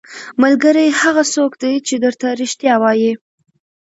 ملګری 0.41 0.87
هغه 1.01 1.23
څوک 1.33 1.51
دی 1.61 1.73
چې 1.87 1.93
درته 2.03 2.27
رښتیا 2.41 2.75
وايي. 2.83 3.13